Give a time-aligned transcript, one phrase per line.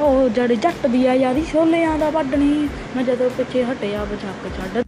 [0.00, 4.82] ਉਹ ਜੜ ਜੱਟ ਦੀ ਆ ਯਾਰੀ ਛੋਲਿਆਂ ਦਾ ਵੱਢਣੀ, ਮੈਂ ਜਦੋਂ ਪਿੱਛੇ ਹਟਿਆ ਬਚੱਕ ਛੱਡ